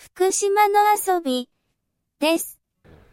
[0.00, 1.50] 福島の遊び
[2.20, 2.58] です。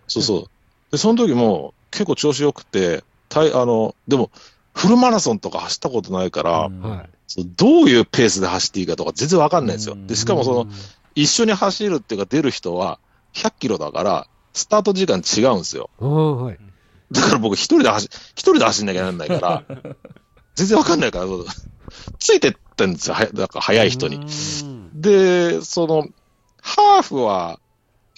[0.08, 0.46] そうそう。
[0.90, 4.32] で、その時も結構調子良くて、たいあの、でも、
[4.74, 7.10] フルマラソンとか走ったことないから、うんはい。
[7.28, 9.98] そうどういうペースで走っていいかとか全然わかんないんですよ。
[10.08, 10.68] で、しかもその、
[11.14, 13.00] 一緒に走るっていうか出る人は
[13.34, 15.90] 100キロだから、スタート時間違うんですよ。
[16.00, 16.60] はい。
[17.12, 19.64] だから僕一人で走、一人で走んなきゃなんないから、
[20.56, 21.46] 全然わかんないから、そう
[22.18, 23.16] ついてってんですよ。
[23.16, 24.16] はやだから早い人に。
[24.16, 26.08] うんで、その、
[26.68, 27.62] ハーフは、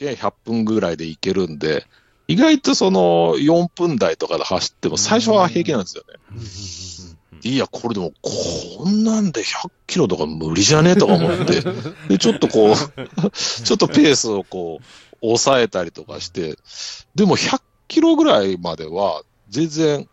[0.02, 1.86] いや100分ぐらいで行けるんで、
[2.28, 6.20] 意外とその4分台とかで走っても最初は平気なんですよね。
[7.44, 11.62] いや、これでも、こんなんで100キロとか無理じゃねえとか思って、
[12.10, 12.76] で、ちょっとこう、
[13.32, 16.58] ちょっとペースをこう、抑えたりとかして、
[17.16, 20.10] でも100キロぐらいまでは、全然、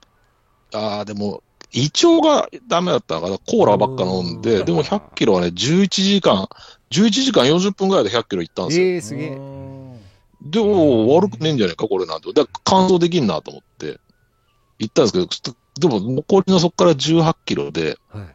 [0.73, 4.65] ああ、でも、胃腸がダメだったから、コーラばっか飲んうで、ん。
[4.65, 6.49] でも100キロはね、11時間、
[6.91, 8.87] 11時間40分ぐらいで100キロ行ったんですよ。
[8.87, 9.31] ええ、すげえ。
[10.43, 12.33] で、おー悪くねえんじゃねえか、これなんて。
[12.33, 13.99] だから完走できんなと思って、
[14.79, 18.27] 行ったんですけど、ちょっとでも残りのそこから18キロで、はい。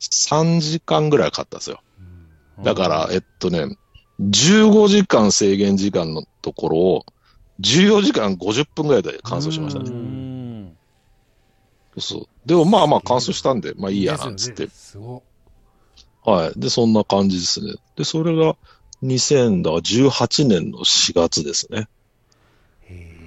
[0.00, 1.80] 3時間ぐらいかかったんですよ。
[2.58, 3.76] うんだから、えっとね、
[4.20, 7.06] 15時間制限時間のところを、
[7.60, 9.90] 14時間50分ぐらいで完走しましたうね。
[9.90, 10.76] ん。
[11.98, 12.28] そう。
[12.46, 14.66] でもまあまあ完走したんで、まあいいやなんつって。
[14.66, 15.22] ですよね
[16.28, 16.52] はい。
[16.56, 17.74] で、そんな感じですね。
[17.96, 18.56] で、それが
[19.02, 21.88] 2018年の4月ですね。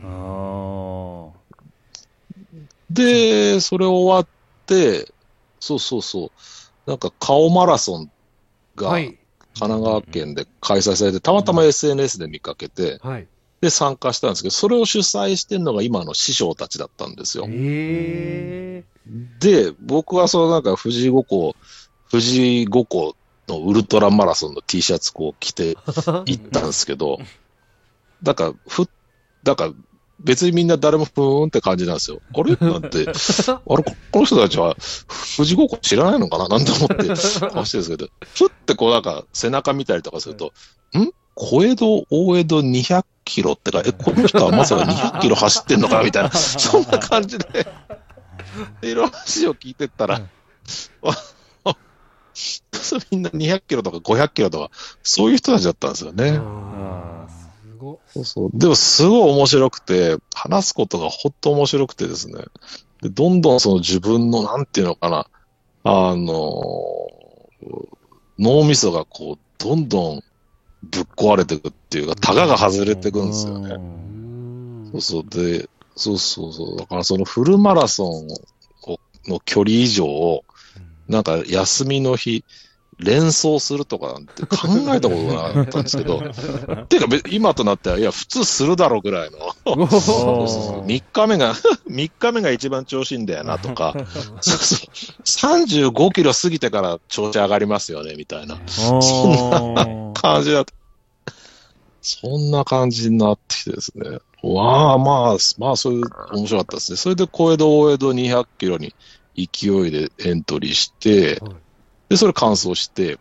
[0.04, 1.56] ああ。
[2.90, 4.28] で、それ終わっ
[4.66, 5.12] て、
[5.60, 6.90] そうそうそう。
[6.90, 8.12] なんか顔マラソン
[8.78, 9.18] えが神はい。
[9.56, 13.28] 奈川県で開催されて、たまたま SNS で見かけて、はい。
[13.62, 17.46] で参加したんですけど、それを主催してるのが今の師匠たちだったんですよ。
[17.48, 18.92] ええ。
[19.40, 21.56] で、僕はそのなんか富士五湖、
[22.12, 23.16] 富士五湖
[23.48, 25.76] のウルトラマラソンの T シャツこう着て
[26.26, 27.20] 行ったんですけど、
[28.22, 28.88] だから、ふ、
[29.44, 29.74] だから
[30.20, 32.22] 別にみんな誰もふーんって感じなんですよ。
[32.34, 32.56] あれ？
[32.56, 33.14] なんて、 あれ
[33.66, 34.76] ここの人たちは
[35.36, 36.48] 富士五湖知らないのかな？
[36.48, 40.54] なんて思って 走ってるんですけど、ふってこうなんか背中見たりとかすると、
[40.98, 41.12] ん？
[41.34, 46.04] 小江戸、大江戸200キロってか、え、この人はまさか200キロ走ってんのか？
[46.04, 47.48] みたいな、そんな感じで、
[48.82, 50.22] でいろんな話を聞いてったら、
[51.04, 51.18] あ
[53.12, 54.72] みんな200キロとか500キロとか、
[55.04, 56.30] そういう人たちだったんですよね。
[56.38, 57.98] ああ、すごい。
[58.14, 58.50] そうそう。
[58.54, 62.46] でも、すごい面白くて、話すことがほんと面白くてですね。
[63.02, 65.28] で、どんどんその自分の、なんていうのかな、
[65.84, 66.36] あの
[68.38, 70.24] 脳みそがこう、どんどん
[70.84, 73.76] ぶっ壊れていくっていうか、タガが外れていくんですよね。
[73.76, 75.24] うんそうそう。
[75.30, 76.78] で、そうそうそう。
[76.78, 80.44] だからそのフルマラソンをの距離以上を、
[81.08, 82.46] なんか休みの日、
[83.00, 84.58] 連想するとかなんて考
[84.94, 86.20] えたことがなかったんですけど、
[86.90, 91.56] ていうか別今となっては、いや、普通するだろうぐらいの、おそうそうーそう3日目が、
[91.90, 93.94] 3日目が一番調子いいんだよなとか、
[94.42, 94.80] そうそう、
[95.24, 99.74] 35キロ過ぎてから調子上がりますよね、みたいなそ
[100.14, 100.74] 感じだった。
[102.04, 104.20] そんな感じになってきてですね。
[104.44, 106.98] わあ、まあ、まあ、そういう、面白かったですね。
[106.98, 108.96] それで、小江戸、大江戸200キロに
[109.36, 111.54] 勢いでエントリーして、はい
[112.10, 113.18] で、それ完走して、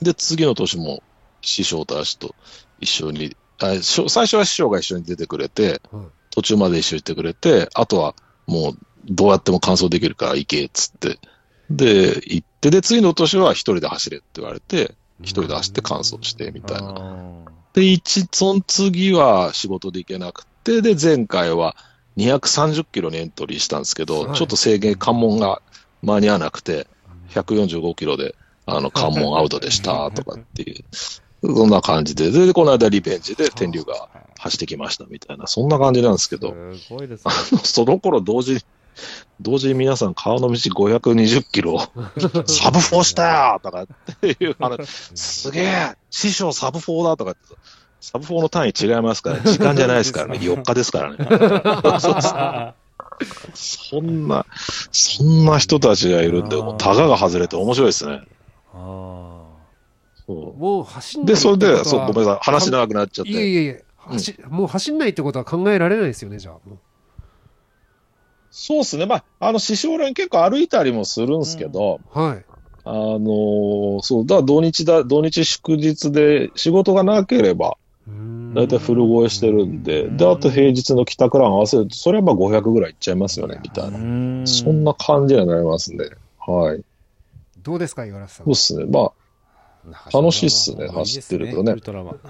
[0.00, 1.02] で、次の年も
[1.42, 2.36] 師匠たちと
[2.78, 8.14] 一緒に、あ最初は師匠が一緒に出てくれて、はい途中まで一緒にいてくれて、あとは
[8.46, 11.18] もうどうやっても完走できるから行け、っつって。
[11.70, 17.44] で、行って、で、次の年は一人で走れって言われて、一人で走って完走して、みたいな。
[17.72, 21.74] で、一、その次は仕事で行けなくて、で、前回は
[22.16, 24.36] 230キロにエントリーしたんですけど、はい。
[24.36, 25.60] ちょっと制限、関門が
[26.02, 26.86] 間に合わなくて、
[27.30, 28.34] 145キロで、
[28.64, 30.84] あの、 関門アウトでした、とかっていう、
[31.42, 37.34] そんな感じで、で、この間リベンジで天竜が走ってきました、みたいな、そんな感じなんですけど、すごいですね。
[37.62, 38.60] その頃同時に、
[39.40, 41.78] 同時に皆さん川の道520キロ、
[42.46, 43.86] サブ4したよとかっ
[44.20, 47.40] ていう話、 すげえ師匠サブ4だとかって、
[48.06, 52.74] サブ4の単位違いますから、時間じゃないですからね、 4日ですからね。
[53.52, 54.46] そんな、
[54.92, 58.22] そんな人たちがいるんで、もうタガが外れて面白いですね。
[58.72, 59.42] あ
[60.24, 63.30] そもう走んうで、それで、そう、ごめんなさい、話長くなっちゃって。
[63.32, 66.54] いえいえいえ、走もう走んないってことは考えられないですよね、じゃあ。
[66.68, 66.78] も
[68.52, 72.44] そうですね、まあ、あの、師匠連結構歩いたりもするんですけど、うはい。
[72.84, 77.76] あのーそう、だから土日だ、土日祝日で仕事がなければ、
[78.54, 83.98] だいたいフル超えしてるんで、で、あと平日の帰宅ラン合わせると、それはまあ500ぐらいいっちゃいますよね、みたいな。
[83.98, 84.46] あ。
[84.46, 86.10] そんな感じにはなりますね。
[86.38, 86.84] はい。
[87.62, 88.54] どうですか、五十嵐さんそうっ。
[88.54, 88.84] すね。
[88.84, 89.12] ま
[89.92, 92.20] あ、楽しいっすねいい走ってるとねウルトラマン。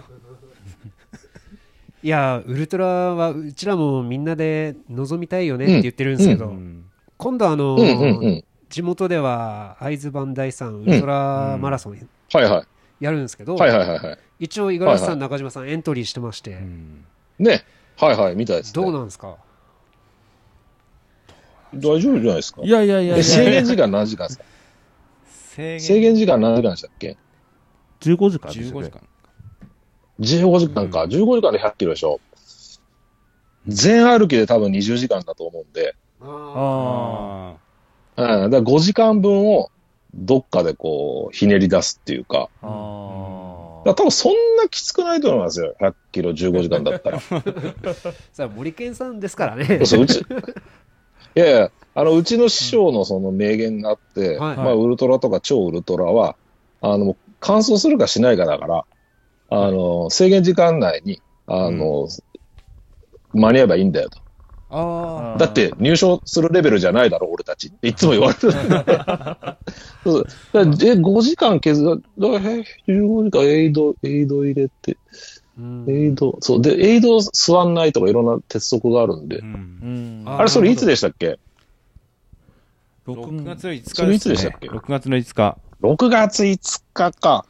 [2.03, 6.85] いや、ウルトラはうちらもみんなで望みたいよねって言ってるんですけど、うん
[7.19, 8.45] 今度あの、うんうんうん。
[8.69, 12.67] 地元では会津磐梯山ウルトラマラソンはいはい。
[13.01, 14.19] やるんですけど、はいはいはいはい。
[14.41, 17.05] 一応五十嵐さん、はい中島さんエントリーしてまして、うん
[17.39, 17.65] ね。
[17.97, 18.83] はいはい、みたいです、ね。
[18.83, 19.37] どうなんですか？
[21.75, 22.63] 大丈夫じゃないですか？
[22.63, 23.25] いやいやいやいえや。
[23.25, 24.45] 制限時間何時間ですか？
[25.57, 27.17] 制制限時間何時間でしたっけ
[28.01, 29.03] ？15時間ですよ15ね時間。
[30.21, 31.03] ?15 時間か。
[31.05, 32.21] 15時間で100キロでしょ。
[33.67, 37.57] 全歩きで多分20時間だと思うんで、あ
[38.17, 39.71] うん、だから5時間分を
[40.17, 42.67] どっかでこう、ひねり出すっていうか、あ。
[42.67, 43.37] あ
[43.87, 45.77] だから多分そんなきつくないと思いますよ。
[45.81, 47.21] 100キロ15時間だったら。
[48.33, 50.25] さあ森健さんですからねそう、うち、 い
[51.35, 56.35] やいや、あの、うちの師匠のその名言があって、はいまあ、ウルトラとか超ウルトラは、
[56.81, 58.85] あの、乾燥するかしないかだから、
[59.51, 62.09] あの、制限時間内に、あの、
[63.35, 64.19] 間に合えばいいんだよと。
[64.69, 68.53] ああだって、入賞するレベルじゃないだろ、俺たちっていつも言われてる。
[68.57, 68.79] そうだか
[70.53, 74.97] らえ、5時間削る、だからえ15時間エイド、エイド入れて、
[75.59, 79.45] うんエイド、そう、で、エイド座んないとかいろんな鉄則があるんであ。
[79.45, 79.49] う。
[79.49, 80.29] んうん。
[80.29, 81.39] ああれ、それいつでしたっけ
[83.07, 83.95] ？6月の5日です、ね。
[83.95, 85.59] それいつでしたっけ ?6 月の5日。
[85.83, 87.45] 6月5日か。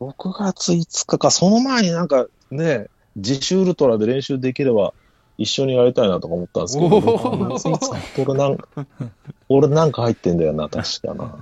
[0.00, 1.30] 6月5日か。
[1.30, 4.94] その前になんかね、自主ウルトラで練習できれば
[5.38, 8.68] 一緒にやりたいなとか思ったんですけど、おー6月5日俺なんか、
[9.48, 11.36] 俺なんか入ってんだよな、確かな。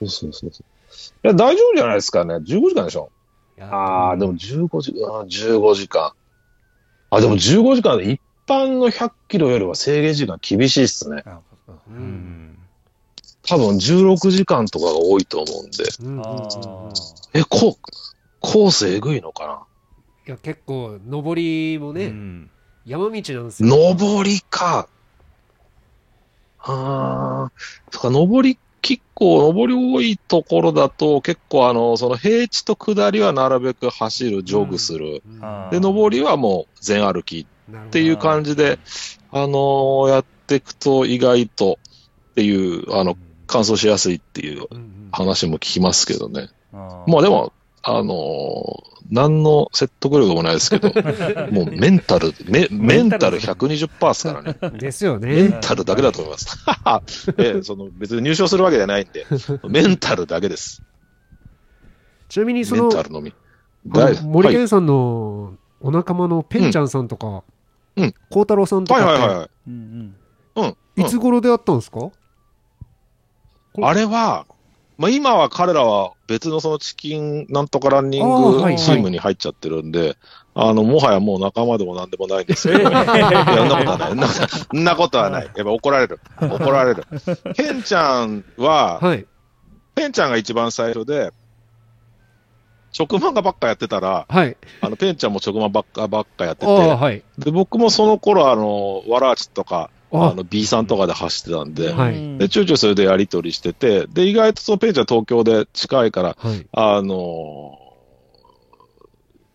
[0.00, 0.64] そうそうそうそう。
[1.24, 2.34] いや、大丈夫じゃないですかね。
[2.34, 3.10] 15時間でしょ。
[3.60, 6.12] ああ、でも15時間、15時間。
[7.10, 11.22] あ、でも15時間で一般の100キロよりは制限時間厳しいっすね。
[13.42, 15.84] 多分16時間とかが多いと思うんで。
[17.34, 17.90] え、こう、
[18.40, 19.67] コースえぐいのかな
[20.28, 22.50] いや結構上りもね、うん。
[22.84, 23.96] 山道なんですよ。
[23.96, 24.90] 上りか。
[26.58, 27.52] ああ、
[27.90, 35.22] そっか、上り、結構、上り多いところだと、結構、あの、その平地と下りはなるべく走る、ジョグする。
[35.24, 35.44] うん。
[35.44, 38.78] あで、上りはもう全歩きっていう感じで、
[39.30, 41.78] あのーやっていくと意外と
[42.30, 43.16] っていう、あの、
[43.46, 44.66] 乾燥しやすいっていう
[45.10, 46.48] 話も聞きますけどね。
[46.72, 47.52] あまあでも、
[47.82, 50.88] あのー何の説得力もないですけど、
[51.50, 54.78] もうメンタル、メメンタル120%ですからね。
[54.78, 56.58] ですよメンねタルだけだと思います。
[57.38, 59.24] ええその別に入賞するわけじゃないんで、
[59.66, 60.82] メンタルだけです。
[62.28, 63.32] ちなみにそメンのタルのみ。
[63.94, 67.44] あの森健さんのお仲間のペンちゃんさんとか
[67.96, 69.50] うん孝太郎さんとはいはいはい。
[69.68, 70.14] うん
[70.54, 70.66] うん。
[70.66, 72.10] うてんいつ頃出会ったんですか？
[73.80, 74.44] あれは、
[74.98, 80.16] まあ、今は彼らは別のそのチキンなんとかランニングチームに入っちゃってるんで、
[80.54, 83.04] あの、もはやもう仲間でもなんでもないんですけど、 いや、
[83.46, 84.28] そんなことはない。
[84.28, 85.44] そんなことはない。
[85.44, 86.20] やっぱ怒られる。
[86.40, 87.06] 怒られる。
[87.54, 89.24] ペンちゃんは、はい
[89.94, 91.32] ペンちゃんが一番最初で、
[92.96, 102.38] 直漫画ばっかやってたら、はいあの、ペンちゃんも直漫ばっかばっかやってああて、はいで、僕もその頃、あの、ワラーチとか、ああの、B さんとかで走ってたんで、はい。
[102.38, 106.66] で、ちょいちょいそれでやりとりしてて、で、意外とそのペンちゃん東京で近いから、はい。
[106.72, 107.78] あの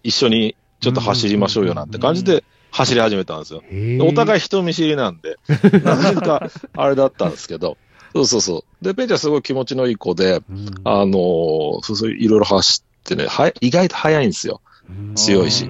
[0.04, 3.64] 一緒にちょっと走りましょうよなんて感じで走り始めたんですよ。
[4.06, 5.38] お互い人見知りなんで、
[5.84, 7.78] なかなかあれだったんですけど、
[8.14, 8.86] そうそうそう。
[8.86, 10.66] で、ペンちゃんすごい気持ちのいい子で、うん。
[10.84, 14.62] あのそうそういろいろ走ってね、は意外と速いんですよ。
[14.90, 15.16] うん。
[15.16, 15.70] 強いし。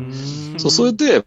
[0.58, 1.26] そう、それで、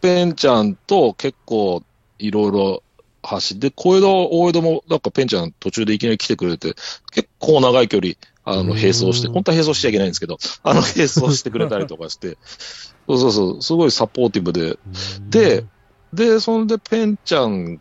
[0.00, 1.82] ペンちゃんと結構
[2.18, 2.82] いろいろ
[3.22, 6.74] 走って、小江戸、大江戸もなんかペンちゃん途中でいきなり来てくれて、
[7.12, 8.68] 結構長い距離、あの、うん。
[8.68, 12.38] 並走して、本当は並走しちゃいけないんですけど、あの、並走してくれたりとかして、
[13.06, 14.78] そうそうそう、すごいサポーティブで、
[15.28, 15.64] で、
[16.12, 17.80] で、そんでペンちゃん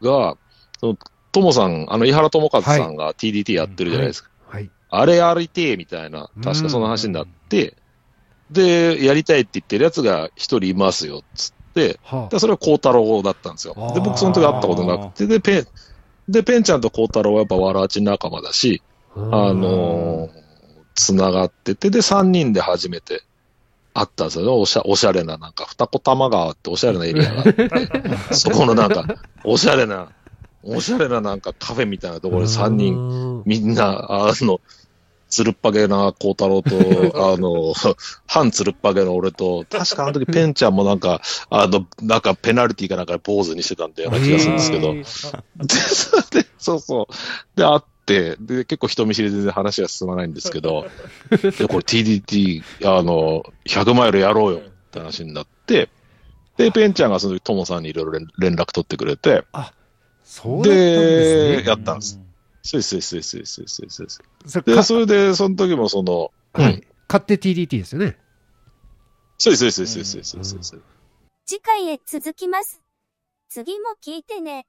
[0.00, 0.36] が、
[1.32, 4.30] ともさん、あの、井原智和さんが TDT やってるじゃないですか。
[4.46, 4.70] はい。
[4.90, 7.76] あれやりてえみたいな、確かその話になって、
[8.50, 13.74] で、やりたいって言ってるやつが一人いますよ、つって、はで、それは孝太郎だったんですよ。
[13.94, 15.66] で、僕その時会ったことなくて、で、ペン、
[16.28, 18.82] で、ペンちゃんと孝太郎はやっぱわらあち仲間だし、
[19.14, 20.30] ああのー、
[20.94, 23.22] つながってて、で、三人で初めて
[23.94, 24.46] 会ったんですよ。
[24.46, 24.50] ね。
[24.52, 27.70] おしゃ、おしゃれな、なんか、二子玉川っておしゃれなエリアがあって、
[28.34, 29.04] そこのなんか、
[29.44, 30.08] おしゃれな、
[30.62, 34.60] おしゃれななんかカフェみたいなところで三人、人みんな、あの、
[35.32, 36.76] つるっぱげな孝太郎と、
[37.32, 37.74] あの、
[38.26, 41.20] 反つるっぱげの俺と、確かあの時ペンちゃんもなんか、
[41.50, 47.58] あの、なんかペナルティーかなんかで坊主にしてたんだような気がするんですけど、で、それで、そうそう。
[47.58, 50.86] で、会っって、で、結構人見知りで全然話が進まないんですけど、
[51.30, 55.88] で、これ TDT、あの、100マイルやろうよって話になって、
[56.56, 59.44] で、ペンちゃんがその時トモさんにいろいろ連連絡取ってくれて、
[60.24, 61.64] そうだったんですで、ね。
[61.64, 62.20] やったんです。
[62.62, 66.82] そうです、そうです、そうです、そうです、そうですそうでそれで、その時もその、うはいん。
[67.08, 68.18] 買って TDT ですよね。
[69.38, 71.02] そうです、そうです、そうです、そうです、そうです。
[71.44, 72.80] 次回へ続きます。
[73.48, 74.66] 次も聞いてね。